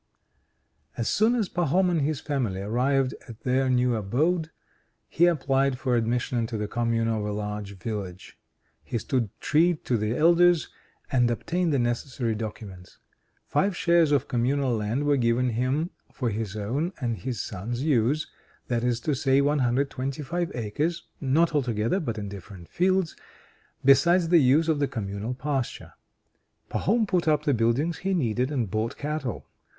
[0.93, 4.49] IV As soon as Pahom and his family arrived at their new abode,
[5.07, 8.35] he applied for admission into the Commune of a large village.
[8.83, 10.69] He stood treat to the Elders,
[11.11, 12.97] and obtained the necessary documents.
[13.45, 18.25] Five shares of Communal land were given him for his own and his sons' use:
[18.69, 23.15] that is to say 125 acres (not altogether, but in different fields)
[23.85, 25.93] besides the use of the Communal pasture.
[26.71, 29.45] Pahom put up the buildings he needed, and bought cattle.